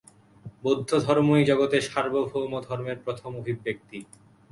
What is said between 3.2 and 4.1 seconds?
অভিব্যক্তি।